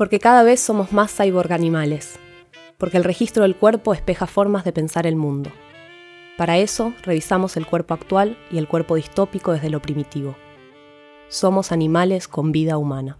Porque 0.00 0.18
cada 0.18 0.42
vez 0.44 0.60
somos 0.60 0.92
más 0.92 1.14
cyborg 1.14 1.52
animales. 1.52 2.18
Porque 2.78 2.96
el 2.96 3.04
registro 3.04 3.42
del 3.42 3.54
cuerpo 3.54 3.92
espeja 3.92 4.26
formas 4.26 4.64
de 4.64 4.72
pensar 4.72 5.06
el 5.06 5.14
mundo. 5.14 5.52
Para 6.38 6.56
eso, 6.56 6.94
revisamos 7.02 7.58
el 7.58 7.66
cuerpo 7.66 7.92
actual 7.92 8.38
y 8.50 8.56
el 8.56 8.66
cuerpo 8.66 8.94
distópico 8.94 9.52
desde 9.52 9.68
lo 9.68 9.82
primitivo. 9.82 10.36
Somos 11.28 11.70
animales 11.70 12.28
con 12.28 12.50
vida 12.50 12.78
humana. 12.78 13.18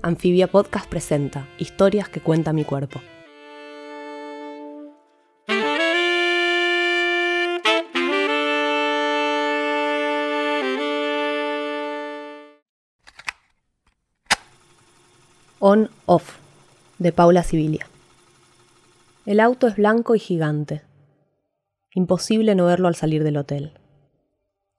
Anfibia 0.00 0.46
Podcast 0.46 0.88
presenta 0.88 1.48
Historias 1.58 2.08
que 2.08 2.20
cuenta 2.20 2.52
mi 2.52 2.62
cuerpo. 2.62 3.00
On 15.62 15.90
Off, 16.06 16.38
de 16.98 17.12
Paula 17.12 17.42
Sibilia. 17.42 17.86
El 19.26 19.40
auto 19.40 19.66
es 19.66 19.76
blanco 19.76 20.14
y 20.14 20.18
gigante. 20.18 20.80
Imposible 21.94 22.54
no 22.54 22.64
verlo 22.64 22.88
al 22.88 22.94
salir 22.94 23.24
del 23.24 23.36
hotel. 23.36 23.78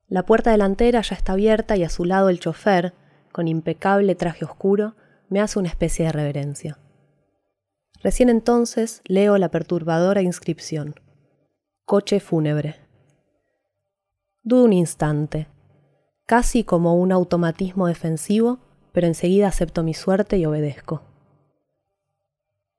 La 0.08 0.26
puerta 0.26 0.50
delantera 0.50 1.02
ya 1.02 1.16
está 1.16 1.34
abierta 1.34 1.78
y 1.78 1.84
a 1.84 1.90
su 1.90 2.04
lado 2.04 2.30
el 2.30 2.40
chofer, 2.40 2.96
con 3.32 3.48
impecable 3.48 4.16
traje 4.16 4.44
oscuro, 4.44 4.96
me 5.30 5.40
hace 5.40 5.60
una 5.60 5.70
especie 5.70 6.06
de 6.06 6.14
reverencia. 6.14 6.80
Recién 8.02 8.30
entonces 8.30 9.04
leo 9.06 9.38
la 9.38 9.52
perturbadora 9.52 10.24
inscripción. 10.24 10.96
Coche 11.86 12.20
fúnebre. 12.20 12.78
Dudo 14.42 14.64
un 14.64 14.74
instante, 14.74 15.48
casi 16.26 16.64
como 16.64 16.96
un 16.96 17.12
automatismo 17.12 17.86
defensivo, 17.86 18.58
pero 18.92 19.08
enseguida 19.08 19.48
acepto 19.48 19.84
mi 19.84 19.94
suerte 19.94 20.38
y 20.38 20.46
obedezco. 20.46 21.04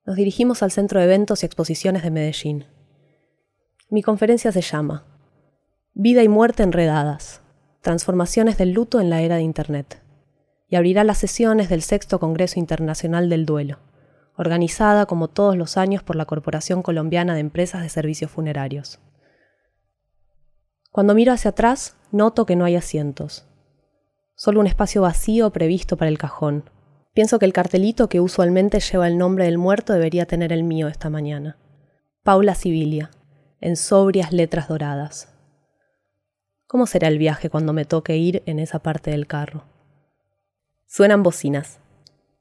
Nos 0.05 0.17
dirigimos 0.17 0.63
al 0.63 0.73
Centro 0.73 0.99
de 0.99 1.07
Eventos 1.07 1.43
y 1.43 1.47
Exposiciones 1.47 2.03
de 2.03 2.11
Medellín. 2.11 2.67
Mi 3.89 4.03
conferencia 4.03 4.51
se 4.51 4.63
llama 4.63 5.05
Vida 5.95 6.23
y 6.23 6.29
muerte 6.29 6.63
enredadas, 6.63 7.43
transformaciones 7.83 8.59
del 8.59 8.73
luto 8.73 9.01
en 9.01 9.11
la 9.11 9.21
era 9.21 9.37
de 9.37 9.43
Internet, 9.43 10.03
y 10.69 10.77
abrirá 10.77 11.05
las 11.05 11.19
sesiones 11.19 11.69
del 11.69 11.83
Sexto 11.83 12.19
Congreso 12.19 12.59
Internacional 12.59 13.29
del 13.29 13.47
Duelo, 13.47 13.79
organizada 14.37 15.07
como 15.07 15.29
todos 15.29 15.57
los 15.57 15.77
años 15.77 16.03
por 16.03 16.17
la 16.17 16.25
Corporación 16.25 16.83
Colombiana 16.83 17.35
de 17.35 17.41
Empresas 17.41 17.83
de 17.83 17.91
Servicios 17.91 18.31
Funerarios. 18.31 18.99
Cuando 20.91 21.15
miro 21.15 21.33
hacia 21.33 21.51
atrás, 21.51 21.97
noto 22.11 22.47
que 22.47 22.57
no 22.57 22.65
hay 22.65 22.77
asientos, 22.77 23.47
solo 24.43 24.59
un 24.59 24.67
espacio 24.67 25.03
vacío 25.03 25.51
previsto 25.51 25.97
para 25.97 26.09
el 26.09 26.19
cajón. 26.19 26.69
Pienso 27.15 27.39
que 27.39 27.47
el 27.47 27.53
cartelito 27.53 28.09
que 28.09 28.19
usualmente 28.19 28.81
lleva 28.81 29.07
el 29.07 29.17
nombre 29.17 29.45
del 29.45 29.57
muerto 29.57 29.93
debería 29.93 30.27
tener 30.27 30.53
el 30.53 30.65
mío 30.65 30.89
esta 30.89 31.11
mañana. 31.11 31.59
Paula 32.25 32.57
Sibilia, 32.57 33.13
en 33.61 33.77
sobrias 33.77 34.33
letras 34.33 34.67
doradas. 34.67 35.33
¿Cómo 36.67 36.89
será 36.89 37.07
el 37.07 37.19
viaje 37.19 37.51
cuando 37.51 37.73
me 37.73 37.85
toque 37.85 38.17
ir 38.17 38.43
en 38.47 38.59
esa 38.59 38.81
parte 38.81 39.13
del 39.13 39.29
carro? 39.29 39.63
Suenan 40.89 41.23
bocinas. 41.23 41.79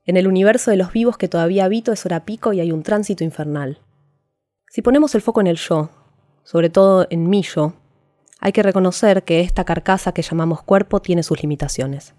En 0.03 0.17
el 0.17 0.27
universo 0.27 0.71
de 0.71 0.77
los 0.77 0.91
vivos 0.91 1.19
que 1.19 1.27
todavía 1.27 1.65
habito 1.65 1.91
es 1.91 2.03
hora 2.07 2.25
pico 2.25 2.51
y 2.51 2.61
hay 2.61 2.71
un 2.71 2.81
tránsito 2.81 3.23
infernal. 3.23 3.77
Si 4.69 4.81
ponemos 4.81 5.13
el 5.13 5.21
foco 5.21 5.39
en 5.39 5.45
el 5.45 5.57
yo, 5.57 5.91
sobre 6.45 6.71
todo 6.71 7.05
en 7.11 7.29
mi 7.29 7.43
yo, 7.43 7.75
hay 8.43 8.53
que 8.53 8.63
reconocer 8.63 9.23
que 9.23 9.41
esta 9.41 9.63
carcasa 9.63 10.13
que 10.13 10.23
llamamos 10.23 10.63
cuerpo 10.63 10.99
tiene 10.99 11.21
sus 11.21 11.43
limitaciones. 11.43 12.15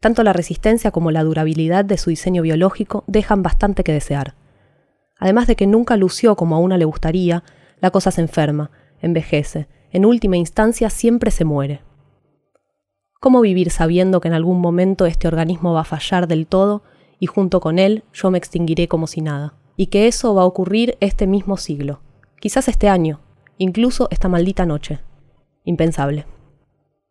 Tanto 0.00 0.22
la 0.22 0.32
resistencia 0.32 0.92
como 0.92 1.10
la 1.10 1.24
durabilidad 1.24 1.84
de 1.84 1.98
su 1.98 2.10
diseño 2.10 2.42
biológico 2.42 3.02
dejan 3.08 3.42
bastante 3.42 3.82
que 3.82 3.92
desear. 3.92 4.36
Además 5.18 5.48
de 5.48 5.56
que 5.56 5.66
nunca 5.66 5.96
lució 5.96 6.36
como 6.36 6.54
a 6.54 6.60
una 6.60 6.78
le 6.78 6.84
gustaría, 6.84 7.42
la 7.80 7.90
cosa 7.90 8.12
se 8.12 8.20
enferma, 8.20 8.70
envejece, 9.00 9.66
en 9.90 10.04
última 10.04 10.36
instancia 10.36 10.88
siempre 10.88 11.32
se 11.32 11.44
muere. 11.44 11.82
¿Cómo 13.20 13.40
vivir 13.40 13.70
sabiendo 13.70 14.20
que 14.20 14.28
en 14.28 14.34
algún 14.34 14.60
momento 14.60 15.04
este 15.04 15.26
organismo 15.26 15.72
va 15.72 15.80
a 15.80 15.84
fallar 15.84 16.28
del 16.28 16.46
todo 16.46 16.84
y 17.18 17.26
junto 17.26 17.58
con 17.58 17.80
él 17.80 18.04
yo 18.12 18.30
me 18.30 18.38
extinguiré 18.38 18.86
como 18.86 19.08
si 19.08 19.20
nada? 19.20 19.54
Y 19.76 19.86
que 19.86 20.06
eso 20.06 20.32
va 20.32 20.42
a 20.42 20.46
ocurrir 20.46 20.96
este 21.00 21.26
mismo 21.26 21.56
siglo, 21.56 22.02
quizás 22.38 22.68
este 22.68 22.88
año, 22.88 23.20
incluso 23.58 24.06
esta 24.12 24.28
maldita 24.28 24.64
noche 24.64 25.00
impensable. 25.64 26.26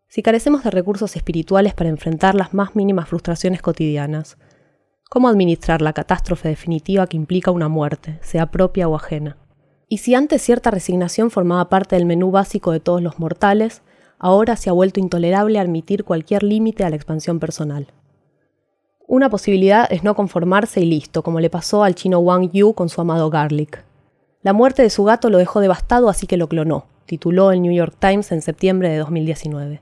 Si 0.07 0.21
carecemos 0.21 0.63
de 0.63 0.69
recursos 0.69 1.15
espirituales 1.15 1.73
para 1.73 1.89
enfrentar 1.89 2.35
las 2.35 2.53
más 2.53 2.75
mínimas 2.75 3.09
frustraciones 3.09 3.61
cotidianas, 3.61 4.37
¿cómo 5.09 5.27
administrar 5.27 5.81
la 5.81 5.93
catástrofe 5.93 6.49
definitiva 6.49 7.07
que 7.07 7.17
implica 7.17 7.51
una 7.51 7.67
muerte, 7.67 8.19
sea 8.21 8.51
propia 8.51 8.87
o 8.87 8.95
ajena? 8.95 9.37
Y 9.89 9.97
si 9.97 10.15
antes 10.15 10.41
cierta 10.41 10.71
resignación 10.71 11.31
formaba 11.31 11.67
parte 11.69 11.95
del 11.95 12.05
menú 12.05 12.31
básico 12.31 12.71
de 12.71 12.79
todos 12.79 13.01
los 13.01 13.19
mortales, 13.19 13.81
ahora 14.19 14.55
se 14.55 14.69
ha 14.69 14.73
vuelto 14.73 14.99
intolerable 14.99 15.59
admitir 15.59 16.03
cualquier 16.03 16.43
límite 16.43 16.83
a 16.83 16.89
la 16.89 16.95
expansión 16.95 17.39
personal. 17.39 17.87
Una 19.07 19.29
posibilidad 19.29 19.91
es 19.91 20.03
no 20.03 20.15
conformarse 20.15 20.79
y 20.79 20.85
listo, 20.85 21.23
como 21.23 21.39
le 21.39 21.49
pasó 21.49 21.83
al 21.83 21.93
chino 21.95 22.19
Wang 22.19 22.51
Yu 22.51 22.73
con 22.73 22.89
su 22.89 23.01
amado 23.01 23.29
Garlic. 23.29 23.83
La 24.41 24.53
muerte 24.53 24.81
de 24.81 24.89
su 24.89 25.03
gato 25.03 25.29
lo 25.29 25.37
dejó 25.37 25.59
devastado, 25.59 26.07
así 26.07 26.25
que 26.27 26.37
lo 26.37 26.47
clonó, 26.47 26.85
tituló 27.05 27.51
el 27.51 27.61
New 27.61 27.73
York 27.73 27.95
Times 27.99 28.31
en 28.31 28.41
septiembre 28.41 28.89
de 28.89 28.97
2019. 28.97 29.81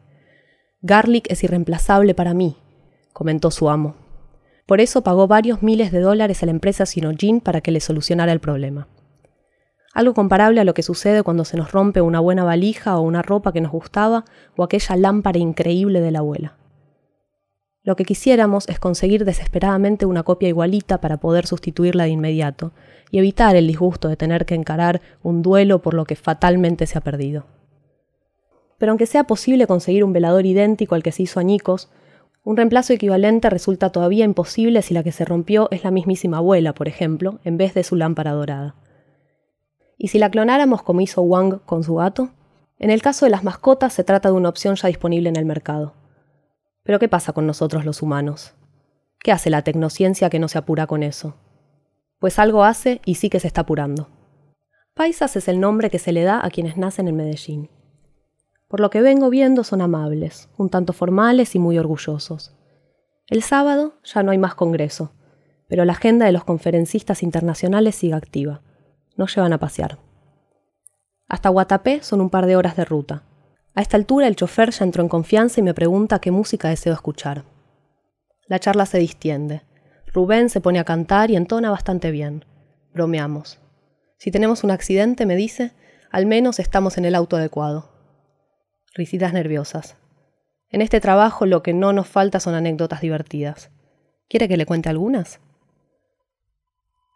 Garlic 0.82 1.30
es 1.30 1.44
irreemplazable 1.44 2.16
para 2.16 2.34
mí, 2.34 2.58
comentó 3.14 3.52
su 3.52 3.70
amo. 3.70 3.96
Por 4.66 4.82
eso 4.82 5.04
pagó 5.04 5.28
varios 5.28 5.62
miles 5.62 5.92
de 5.92 6.00
dólares 6.00 6.42
a 6.42 6.46
la 6.46 6.52
empresa 6.52 6.86
Sinogin 6.86 7.42
para 7.42 7.62
que 7.62 7.72
le 7.72 7.80
solucionara 7.80 8.32
el 8.32 8.40
problema. 8.40 8.88
Algo 9.94 10.14
comparable 10.14 10.62
a 10.62 10.64
lo 10.64 10.74
que 10.74 10.84
sucede 10.84 11.24
cuando 11.24 11.44
se 11.44 11.58
nos 11.58 11.72
rompe 11.72 12.02
una 12.02 12.20
buena 12.20 12.44
valija 12.44 12.98
o 12.98 13.02
una 13.02 13.22
ropa 13.22 13.52
que 13.52 13.62
nos 13.62 13.72
gustaba 13.72 14.24
o 14.56 14.64
aquella 14.64 14.96
lámpara 14.96 15.40
increíble 15.40 16.00
de 16.00 16.12
la 16.12 16.20
abuela. 16.20 16.61
Lo 17.84 17.96
que 17.96 18.06
quisiéramos 18.06 18.70
es 18.70 18.80
conseguir 18.80 19.26
desesperadamente 19.26 20.06
una 20.06 20.22
copia 20.22 20.50
igualita 20.50 21.02
para 21.02 21.18
poder 21.18 21.48
sustituirla 21.48 22.04
de 22.04 22.12
inmediato 22.12 22.74
y 23.10 23.18
evitar 23.18 23.56
el 23.56 23.66
disgusto 23.66 24.08
de 24.08 24.18
tener 24.18 24.46
que 24.46 24.54
encarar 24.54 25.02
un 25.24 25.42
duelo 25.42 25.82
por 25.82 25.96
lo 25.96 26.06
que 26.06 26.16
fatalmente 26.16 26.86
se 26.86 27.00
ha 27.00 27.02
perdido. 27.02 27.46
Pero 28.78 28.92
aunque 28.92 29.08
sea 29.08 29.24
posible 29.24 29.66
conseguir 29.66 30.04
un 30.04 30.14
velador 30.14 30.46
idéntico 30.46 30.94
al 30.94 31.02
que 31.02 31.12
se 31.12 31.24
hizo 31.24 31.40
añicos, 31.40 31.90
un 32.44 32.56
reemplazo 32.56 32.94
equivalente 32.94 33.50
resulta 33.50 33.92
todavía 33.92 34.26
imposible 34.26 34.84
si 34.84 34.94
la 34.94 35.04
que 35.04 35.12
se 35.12 35.26
rompió 35.26 35.68
es 35.72 35.84
la 35.84 35.92
mismísima 35.92 36.38
abuela, 36.38 36.74
por 36.74 36.88
ejemplo, 36.88 37.40
en 37.44 37.58
vez 37.58 37.74
de 37.74 37.84
su 37.84 37.96
lámpara 37.96 38.32
dorada. 38.32 38.76
¿Y 39.98 40.10
si 40.10 40.20
la 40.20 40.30
clonáramos 40.30 40.84
como 40.84 41.02
hizo 41.02 41.22
Wang 41.22 41.60
con 41.66 41.84
su 41.84 41.96
gato? 41.96 42.30
En 42.80 42.90
el 42.90 43.02
caso 43.02 43.26
de 43.26 43.32
las 43.32 43.44
mascotas 43.44 43.94
se 43.94 44.04
trata 44.04 44.30
de 44.30 44.36
una 44.36 44.50
opción 44.50 44.76
ya 44.76 44.88
disponible 44.88 45.30
en 45.30 45.36
el 45.36 45.46
mercado. 45.46 45.94
Pero 46.84 47.00
¿qué 47.00 47.08
pasa 47.08 47.34
con 47.34 47.46
nosotros 47.46 47.86
los 47.86 48.02
humanos? 48.02 48.54
¿Qué 49.20 49.32
hace 49.32 49.50
la 49.50 49.62
tecnociencia 49.62 50.30
que 50.30 50.40
no 50.40 50.48
se 50.48 50.58
apura 50.58 50.88
con 50.88 51.04
eso? 51.04 51.36
Pues 52.20 52.40
algo 52.40 52.64
hace 52.64 53.02
y 53.06 53.16
sí 53.16 53.30
que 53.30 53.40
se 53.40 53.48
está 53.48 53.62
apurando. 53.62 54.10
Paisas 54.94 55.36
es 55.36 55.48
el 55.48 55.60
nombre 55.60 55.90
que 55.90 56.00
se 56.00 56.12
le 56.12 56.24
da 56.24 56.46
a 56.46 56.50
quienes 56.50 56.78
nacen 56.78 57.08
en 57.08 57.16
Medellín. 57.16 57.70
Por 58.68 58.80
lo 58.80 58.90
que 58.90 59.02
vengo 59.02 59.30
viendo 59.30 59.64
son 59.64 59.82
amables, 59.82 60.50
un 60.58 60.70
tanto 60.70 60.94
formales 60.94 61.56
y 61.56 61.60
muy 61.60 61.78
orgullosos. 61.78 62.56
El 63.28 63.44
sábado 63.44 63.96
ya 64.04 64.24
no 64.24 64.32
hay 64.32 64.38
más 64.38 64.56
congreso, 64.56 65.14
pero 65.68 65.86
la 65.86 65.94
agenda 65.94 66.26
de 66.26 66.32
los 66.32 66.44
conferencistas 66.44 67.24
internacionales 67.24 67.96
sigue 67.96 68.14
activa. 68.14 68.62
Nos 69.16 69.36
llevan 69.36 69.54
a 69.54 69.58
pasear. 69.58 70.00
Hasta 71.28 71.50
Guatapé 71.50 72.04
son 72.04 72.22
un 72.22 72.30
par 72.30 72.46
de 72.46 72.56
horas 72.56 72.76
de 72.76 72.86
ruta, 72.86 73.24
a 73.74 73.82
esta 73.82 73.96
altura 73.96 74.28
el 74.28 74.36
chofer 74.36 74.72
ya 74.72 74.84
entró 74.84 75.02
en 75.02 75.10
confianza 75.10 75.60
y 75.60 75.64
me 75.64 75.74
pregunta 75.74 76.20
qué 76.20 76.30
música 76.30 76.70
deseo 76.70 76.94
escuchar. 76.94 77.46
La 78.48 78.60
charla 78.60 78.86
se 78.86 78.98
distiende. 78.98 79.62
Rubén 80.08 80.50
se 80.50 80.60
pone 80.60 80.80
a 80.80 80.84
cantar 80.84 81.32
y 81.32 81.38
entona 81.38 81.72
bastante 81.72 82.12
bien. 82.12 82.44
Bromeamos. 82.94 83.60
Si 84.18 84.30
tenemos 84.30 84.66
un 84.66 84.72
accidente, 84.72 85.26
me 85.26 85.38
dice, 85.38 85.72
al 86.12 86.26
menos 86.26 86.60
estamos 86.60 86.98
en 86.98 87.06
el 87.06 87.16
auto 87.16 87.38
adecuado. 87.38 87.90
Risitas 88.94 89.32
nerviosas. 89.32 89.96
En 90.70 90.82
este 90.82 91.00
trabajo 91.00 91.46
lo 91.46 91.64
que 91.64 91.74
no 91.74 91.94
nos 91.94 92.08
falta 92.08 92.42
son 92.42 92.56
anécdotas 92.56 93.00
divertidas. 93.00 93.72
¿Quiere 94.28 94.50
que 94.50 94.58
le 94.58 94.66
cuente 94.66 94.90
algunas? 94.90 95.40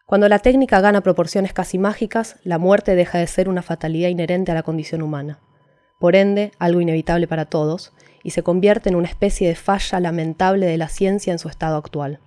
Cuando 0.06 0.30
la 0.30 0.40
técnica 0.40 0.80
gana 0.80 1.02
proporciones 1.02 1.52
casi 1.52 1.78
mágicas, 1.78 2.38
la 2.44 2.60
muerte 2.60 2.96
deja 2.96 3.18
de 3.18 3.28
ser 3.28 3.50
una 3.50 3.62
fatalidad 3.62 4.08
inherente 4.08 4.54
a 4.54 4.56
la 4.56 4.64
condición 4.64 5.02
humana 5.02 5.42
por 6.06 6.16
ende 6.16 6.52
algo 6.60 6.82
inevitable 6.82 7.28
para 7.28 7.46
todos, 7.46 7.92
y 8.22 8.30
se 8.30 8.44
convierte 8.44 8.90
en 8.90 8.96
una 8.96 9.08
especie 9.08 9.48
de 9.48 9.56
falla 9.56 10.00
lamentable 10.00 10.68
de 10.68 10.78
la 10.78 10.88
ciencia 10.88 11.34
en 11.34 11.40
su 11.40 11.50
estado 11.50 11.78
actual. 11.78 12.20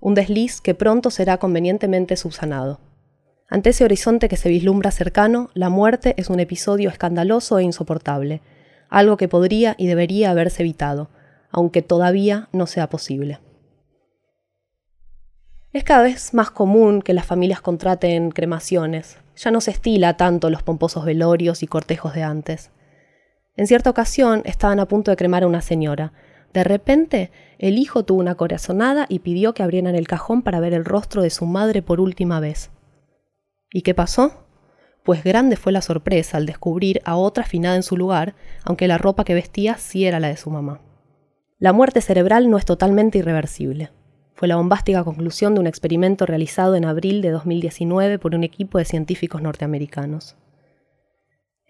Un 0.00 0.14
desliz 0.14 0.60
que 0.60 0.74
pronto 0.74 1.12
será 1.12 1.36
convenientemente 1.36 2.16
subsanado. 2.16 2.80
Ante 3.48 3.70
ese 3.70 3.84
horizonte 3.84 4.28
que 4.28 4.36
se 4.36 4.48
vislumbra 4.48 4.90
cercano, 4.90 5.50
la 5.54 5.68
muerte 5.68 6.14
es 6.16 6.30
un 6.30 6.40
episodio 6.40 6.90
escandaloso 6.90 7.60
e 7.60 7.62
insoportable, 7.62 8.42
algo 8.88 9.16
que 9.16 9.28
podría 9.28 9.76
y 9.78 9.86
debería 9.86 10.32
haberse 10.32 10.64
evitado, 10.64 11.10
aunque 11.52 11.82
todavía 11.82 12.48
no 12.50 12.66
sea 12.66 12.88
posible. 12.88 13.38
Es 15.72 15.84
cada 15.84 16.02
vez 16.02 16.34
más 16.34 16.50
común 16.50 17.02
que 17.02 17.14
las 17.14 17.24
familias 17.24 17.60
contraten 17.60 18.32
cremaciones. 18.32 19.18
Ya 19.36 19.52
no 19.52 19.60
se 19.60 19.70
estila 19.70 20.16
tanto 20.16 20.50
los 20.50 20.64
pomposos 20.64 21.04
velorios 21.04 21.62
y 21.62 21.68
cortejos 21.68 22.14
de 22.14 22.24
antes. 22.24 22.72
En 23.56 23.66
cierta 23.66 23.90
ocasión 23.90 24.42
estaban 24.44 24.80
a 24.80 24.86
punto 24.86 25.10
de 25.10 25.16
cremar 25.16 25.42
a 25.42 25.46
una 25.46 25.60
señora. 25.60 26.12
De 26.52 26.64
repente, 26.64 27.30
el 27.58 27.78
hijo 27.78 28.04
tuvo 28.04 28.20
una 28.20 28.34
corazonada 28.34 29.06
y 29.08 29.20
pidió 29.20 29.54
que 29.54 29.62
abrieran 29.62 29.94
el 29.94 30.08
cajón 30.08 30.42
para 30.42 30.60
ver 30.60 30.72
el 30.72 30.84
rostro 30.84 31.22
de 31.22 31.30
su 31.30 31.46
madre 31.46 31.82
por 31.82 32.00
última 32.00 32.40
vez. 32.40 32.70
¿Y 33.72 33.82
qué 33.82 33.94
pasó? 33.94 34.46
Pues 35.04 35.22
grande 35.24 35.56
fue 35.56 35.72
la 35.72 35.82
sorpresa 35.82 36.36
al 36.36 36.46
descubrir 36.46 37.00
a 37.04 37.16
otra 37.16 37.44
afinada 37.44 37.76
en 37.76 37.82
su 37.82 37.96
lugar, 37.96 38.34
aunque 38.64 38.88
la 38.88 38.98
ropa 38.98 39.24
que 39.24 39.34
vestía 39.34 39.76
sí 39.76 40.06
era 40.06 40.20
la 40.20 40.28
de 40.28 40.36
su 40.36 40.50
mamá. 40.50 40.80
La 41.58 41.72
muerte 41.72 42.00
cerebral 42.00 42.50
no 42.50 42.58
es 42.58 42.64
totalmente 42.64 43.18
irreversible 43.18 43.90
fue 44.40 44.48
la 44.48 44.56
bombástica 44.56 45.04
conclusión 45.04 45.52
de 45.52 45.60
un 45.60 45.66
experimento 45.66 46.24
realizado 46.24 46.74
en 46.74 46.86
abril 46.86 47.20
de 47.20 47.28
2019 47.28 48.18
por 48.18 48.34
un 48.34 48.42
equipo 48.42 48.78
de 48.78 48.86
científicos 48.86 49.42
norteamericanos. 49.42 50.34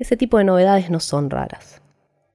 Ese 0.01 0.17
tipo 0.17 0.39
de 0.39 0.45
novedades 0.45 0.89
no 0.89 0.99
son 0.99 1.29
raras. 1.29 1.83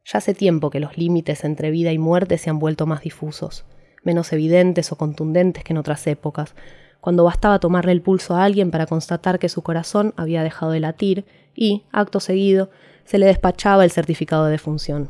Ya 0.05 0.19
hace 0.19 0.35
tiempo 0.35 0.69
que 0.69 0.79
los 0.79 0.99
límites 0.99 1.43
entre 1.43 1.71
vida 1.71 1.91
y 1.91 1.97
muerte 1.97 2.37
se 2.37 2.51
han 2.51 2.59
vuelto 2.59 2.85
más 2.85 3.01
difusos, 3.01 3.65
menos 4.03 4.31
evidentes 4.33 4.91
o 4.91 4.97
contundentes 4.97 5.63
que 5.63 5.73
en 5.73 5.79
otras 5.79 6.05
épocas, 6.05 6.53
cuando 7.01 7.23
bastaba 7.23 7.57
tomarle 7.57 7.91
el 7.91 8.03
pulso 8.03 8.35
a 8.35 8.43
alguien 8.43 8.69
para 8.69 8.85
constatar 8.85 9.39
que 9.39 9.49
su 9.49 9.63
corazón 9.63 10.13
había 10.15 10.43
dejado 10.43 10.73
de 10.73 10.79
latir 10.79 11.25
y, 11.55 11.81
acto 11.91 12.19
seguido, 12.19 12.69
se 13.03 13.17
le 13.17 13.25
despachaba 13.25 13.83
el 13.83 13.89
certificado 13.89 14.45
de 14.45 14.51
defunción. 14.51 15.09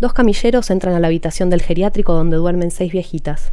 Dos 0.00 0.14
camilleros 0.14 0.70
entran 0.70 0.94
a 0.94 1.00
la 1.00 1.08
habitación 1.08 1.50
del 1.50 1.60
geriátrico 1.60 2.14
donde 2.14 2.38
duermen 2.38 2.70
seis 2.70 2.90
viejitas. 2.90 3.52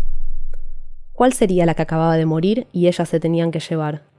¿Cuál 1.12 1.34
sería 1.34 1.66
la 1.66 1.74
que 1.74 1.82
acababa 1.82 2.16
de 2.16 2.26
morir 2.26 2.68
y 2.72 2.88
ellas 2.88 3.10
se 3.10 3.20
tenían 3.20 3.52
que 3.52 3.60
llevar? 3.60 4.13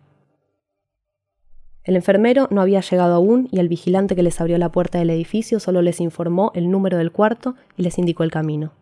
El 1.85 1.97
enfermero 1.97 2.49
no 2.51 2.61
había 2.61 2.81
llegado 2.81 3.15
aún 3.15 3.49
y 3.53 3.61
el 3.61 3.69
vigilante 3.69 4.17
que 4.17 4.23
les 4.23 4.41
abrió 4.41 4.59
la 4.59 4.73
puerta 4.73 4.99
del 4.99 5.11
edificio 5.11 5.61
solo 5.61 5.83
les 5.83 6.01
informó 6.01 6.51
el 6.55 6.71
número 6.71 6.99
del 6.99 7.13
cuarto 7.13 7.55
y 7.77 7.83
les 7.83 7.99
indicó 7.99 8.25
el 8.25 8.31
camino. 8.31 8.73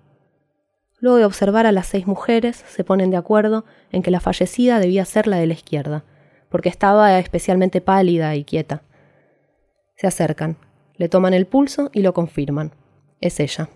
Luego 1.00 1.18
de 1.18 1.24
observar 1.24 1.66
a 1.66 1.72
las 1.72 1.88
seis 1.88 2.06
mujeres, 2.06 2.64
se 2.68 2.84
ponen 2.84 3.10
de 3.10 3.16
acuerdo 3.16 3.64
en 3.90 4.02
que 4.02 4.12
la 4.12 4.20
fallecida 4.20 4.78
debía 4.78 5.04
ser 5.04 5.26
la 5.26 5.36
de 5.36 5.48
la 5.48 5.54
izquierda, 5.54 6.04
porque 6.48 6.68
estaba 6.68 7.18
especialmente 7.18 7.80
pálida 7.80 8.36
y 8.36 8.44
quieta. 8.44 8.82
Se 9.96 10.06
acercan, 10.06 10.56
le 10.96 11.08
toman 11.08 11.34
el 11.34 11.46
pulso 11.46 11.90
y 11.92 12.02
lo 12.02 12.14
confirman 12.14 12.72
es 13.22 13.40
ella. 13.40 13.70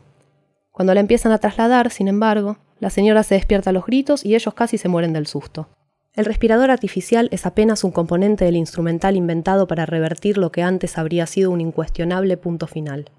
Cuando 0.72 0.92
la 0.92 1.00
empiezan 1.00 1.32
a 1.32 1.38
trasladar, 1.38 1.90
sin 1.90 2.08
embargo, 2.08 2.58
la 2.80 2.90
señora 2.90 3.22
se 3.22 3.36
despierta 3.36 3.70
a 3.70 3.72
los 3.72 3.86
gritos 3.86 4.26
y 4.26 4.34
ellos 4.34 4.52
casi 4.52 4.76
se 4.76 4.88
mueren 4.88 5.14
del 5.14 5.26
susto. 5.26 5.68
El 6.16 6.24
respirador 6.24 6.70
artificial 6.70 7.28
es 7.30 7.44
apenas 7.44 7.84
un 7.84 7.90
componente 7.90 8.46
del 8.46 8.56
instrumental 8.56 9.16
inventado 9.16 9.66
para 9.66 9.84
revertir 9.84 10.38
lo 10.38 10.50
que 10.50 10.62
antes 10.62 10.96
habría 10.96 11.26
sido 11.26 11.50
un 11.50 11.60
incuestionable 11.60 12.38
punto 12.38 12.66
final. 12.66 13.10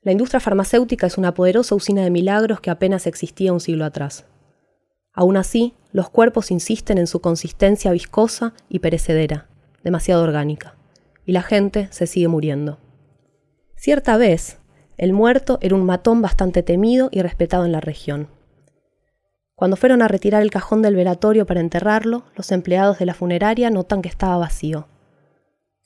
La 0.00 0.12
industria 0.12 0.40
farmacéutica 0.40 1.06
es 1.06 1.18
una 1.18 1.34
poderosa 1.34 1.74
usina 1.74 2.02
de 2.02 2.10
milagros 2.10 2.60
que 2.60 2.70
apenas 2.70 3.06
existía 3.06 3.52
un 3.52 3.60
siglo 3.60 3.84
atrás. 3.84 4.24
Aún 5.12 5.36
así, 5.36 5.74
los 5.92 6.08
cuerpos 6.08 6.50
insisten 6.50 6.96
en 6.96 7.06
su 7.06 7.20
consistencia 7.20 7.92
viscosa 7.92 8.54
y 8.70 8.78
perecedera, 8.78 9.46
demasiado 9.82 10.22
orgánica, 10.22 10.76
y 11.26 11.32
la 11.32 11.42
gente 11.42 11.88
se 11.90 12.06
sigue 12.06 12.28
muriendo. 12.28 12.78
Cierta 13.76 14.16
vez, 14.16 14.60
el 14.96 15.12
muerto 15.12 15.58
era 15.60 15.74
un 15.74 15.84
matón 15.84 16.22
bastante 16.22 16.62
temido 16.62 17.10
y 17.12 17.20
respetado 17.20 17.66
en 17.66 17.72
la 17.72 17.80
región. 17.82 18.28
Cuando 19.54 19.76
fueron 19.76 20.02
a 20.02 20.08
retirar 20.08 20.42
el 20.42 20.50
cajón 20.50 20.82
del 20.82 20.96
velatorio 20.96 21.46
para 21.46 21.60
enterrarlo, 21.60 22.24
los 22.34 22.50
empleados 22.52 22.98
de 22.98 23.06
la 23.06 23.14
funeraria 23.14 23.70
notan 23.70 24.02
que 24.02 24.08
estaba 24.08 24.36
vacío. 24.36 24.88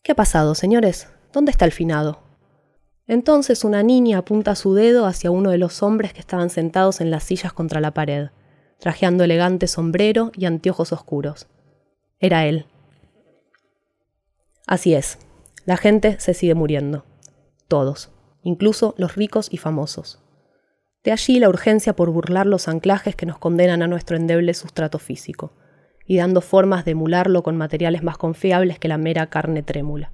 ¿Qué 0.03 0.13
ha 0.13 0.15
pasado, 0.15 0.55
señores? 0.55 1.09
¿Dónde 1.33 1.51
está 1.51 1.65
el 1.65 1.73
finado? 1.73 2.23
Entonces 3.07 3.65
una 3.65 3.83
niña 3.83 4.19
apunta 4.19 4.55
su 4.55 4.75
dedo 4.75 5.07
hacia 5.07 5.31
uno 5.31 5.51
de 5.51 5.59
los 5.59 5.83
hombres 5.83 6.13
que 6.13 6.21
estaban 6.21 6.51
sentados 6.51 7.01
en 7.01 7.11
las 7.11 7.25
sillas 7.25 7.53
contra 7.53 7.81
la 7.81 7.93
pared, 7.93 8.29
trajeando 8.79 9.25
elegante 9.25 9.67
sombrero 9.67 10.33
y 10.35 10.47
anteojos 10.47 10.93
oscuros. 10.93 11.47
Era 12.21 12.47
él. 12.47 12.67
Así 14.67 14.95
es, 14.95 15.19
la 15.65 15.77
gente 15.77 16.21
se 16.21 16.35
sigue 16.35 16.55
muriendo. 16.55 17.05
Todos 17.67 18.11
incluso 18.43 18.95
los 18.97 19.15
ricos 19.15 19.49
y 19.51 19.59
famosos. 19.59 20.21
De 21.05 21.13
allí 21.13 21.39
la 21.39 21.49
urgencia 21.49 21.95
por 21.95 22.11
burlar 22.11 22.47
los 22.47 22.69
anclajes 22.69 23.15
que 23.15 23.27
nos 23.27 23.39
condenan 23.39 23.83
a 23.83 23.87
nuestro 23.87 24.17
endeble 24.17 24.55
sustrato 24.55 24.99
físico, 24.99 25.53
y 26.07 26.17
dando 26.17 26.41
formas 26.41 26.85
de 26.85 26.93
emularlo 26.93 27.43
con 27.43 27.57
materiales 27.57 28.03
más 28.03 28.17
confiables 28.17 28.79
que 28.79 28.89
la 28.89 28.99
mera 28.99 29.27
carne 29.27 29.63
trémula. 29.63 30.11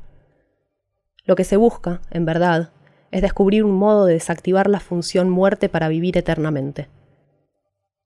Lo 1.24 1.36
que 1.36 1.44
se 1.44 1.56
busca, 1.56 2.02
en 2.10 2.24
verdad, 2.24 2.72
es 3.10 3.22
descubrir 3.22 3.64
un 3.64 3.72
modo 3.72 4.06
de 4.06 4.14
desactivar 4.14 4.68
la 4.68 4.80
función 4.80 5.30
muerte 5.30 5.68
para 5.68 5.88
vivir 5.88 6.18
eternamente. 6.18 6.88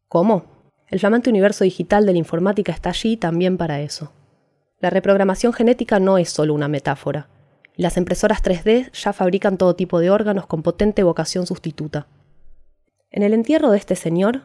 ¿Cómo? 0.07 0.45
El 0.89 1.01
flamante 1.01 1.31
universo 1.31 1.65
digital 1.65 2.07
de 2.07 2.13
la 2.13 2.19
informática 2.19 2.73
está 2.73 2.91
allí 2.91 3.17
también 3.17 3.57
para 3.57 3.81
eso. 3.81 4.13
La 4.81 4.91
reprogramación 4.91 5.53
genética 5.53 5.99
no 5.99 6.19
es 6.19 6.31
solo 6.31 6.55
una 6.55 6.69
metáfora, 6.69 7.29
las 7.79 7.97
impresoras 7.97 8.43
3D 8.43 8.91
ya 8.91 9.13
fabrican 9.13 9.57
todo 9.57 9.77
tipo 9.77 10.01
de 10.01 10.11
órganos 10.11 10.47
con 10.47 10.65
potente 10.65 11.05
vocación 11.05 11.47
sustituta. 11.47 12.09
En 13.11 13.23
el 13.23 13.33
entierro 13.33 13.71
de 13.71 13.79
este 13.79 13.97
señor, 13.97 14.43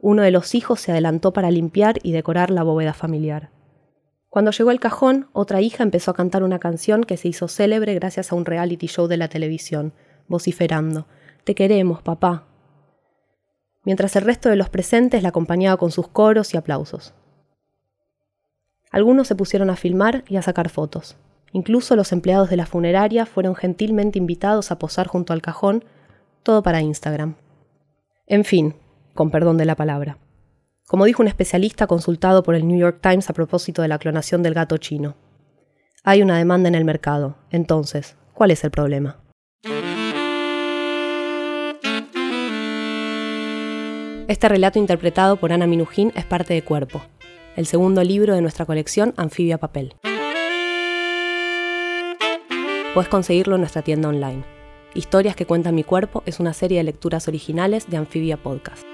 uno 0.00 0.22
de 0.22 0.30
los 0.30 0.54
hijos 0.54 0.80
se 0.80 0.92
adelantó 0.92 1.32
para 1.32 1.50
limpiar 1.50 1.98
y 2.02 2.12
decorar 2.12 2.50
la 2.50 2.62
bóveda 2.62 2.94
familiar. 2.94 3.50
Cuando 4.28 4.50
llegó 4.50 4.70
el 4.70 4.80
cajón, 4.80 5.28
otra 5.32 5.60
hija 5.60 5.82
empezó 5.82 6.10
a 6.10 6.14
cantar 6.14 6.42
una 6.42 6.58
canción 6.58 7.04
que 7.04 7.16
se 7.16 7.28
hizo 7.28 7.48
célebre 7.48 7.94
gracias 7.94 8.30
a 8.30 8.34
un 8.34 8.44
reality 8.44 8.86
show 8.86 9.06
de 9.06 9.16
la 9.16 9.28
televisión, 9.28 9.92
vociferando, 10.28 11.06
Te 11.44 11.54
queremos, 11.54 12.02
papá. 12.02 12.44
Mientras 13.84 14.16
el 14.16 14.22
resto 14.22 14.48
de 14.48 14.56
los 14.56 14.68
presentes 14.68 15.22
la 15.22 15.28
acompañaba 15.28 15.76
con 15.76 15.90
sus 15.90 16.08
coros 16.08 16.54
y 16.54 16.56
aplausos. 16.56 17.14
Algunos 18.90 19.28
se 19.28 19.34
pusieron 19.34 19.70
a 19.70 19.76
filmar 19.76 20.24
y 20.28 20.36
a 20.36 20.42
sacar 20.42 20.68
fotos. 20.68 21.16
Incluso 21.52 21.94
los 21.96 22.12
empleados 22.12 22.48
de 22.48 22.56
la 22.56 22.66
funeraria 22.66 23.26
fueron 23.26 23.54
gentilmente 23.54 24.18
invitados 24.18 24.70
a 24.70 24.78
posar 24.78 25.06
junto 25.06 25.32
al 25.32 25.42
cajón, 25.42 25.84
todo 26.42 26.62
para 26.62 26.80
Instagram. 26.80 27.36
En 28.26 28.44
fin, 28.44 28.74
con 29.12 29.30
perdón 29.30 29.58
de 29.58 29.66
la 29.66 29.76
palabra. 29.76 30.18
Como 30.86 31.04
dijo 31.04 31.22
un 31.22 31.28
especialista 31.28 31.86
consultado 31.86 32.42
por 32.42 32.54
el 32.54 32.66
New 32.66 32.78
York 32.78 33.00
Times 33.02 33.28
a 33.28 33.34
propósito 33.34 33.82
de 33.82 33.88
la 33.88 33.98
clonación 33.98 34.42
del 34.42 34.54
gato 34.54 34.78
chino. 34.78 35.14
Hay 36.04 36.22
una 36.22 36.38
demanda 36.38 36.68
en 36.68 36.74
el 36.74 36.84
mercado, 36.84 37.36
entonces, 37.50 38.16
¿cuál 38.32 38.50
es 38.50 38.64
el 38.64 38.70
problema? 38.70 39.20
Este 44.26 44.48
relato 44.48 44.78
interpretado 44.78 45.36
por 45.36 45.52
Ana 45.52 45.66
Minujín 45.66 46.10
es 46.14 46.24
parte 46.24 46.54
de 46.54 46.62
Cuerpo, 46.62 47.02
el 47.56 47.66
segundo 47.66 48.02
libro 48.02 48.34
de 48.34 48.40
nuestra 48.40 48.64
colección 48.64 49.12
Anfibia 49.18 49.58
Papel. 49.58 49.94
Puedes 52.94 53.08
conseguirlo 53.10 53.56
en 53.56 53.60
nuestra 53.60 53.82
tienda 53.82 54.08
online. 54.08 54.53
Historias 54.94 55.34
que 55.34 55.44
cuentan 55.44 55.74
mi 55.74 55.82
cuerpo 55.82 56.22
es 56.24 56.38
una 56.38 56.54
serie 56.54 56.78
de 56.78 56.84
lecturas 56.84 57.26
originales 57.26 57.90
de 57.90 57.96
Amphibia 57.96 58.36
Podcast. 58.36 58.93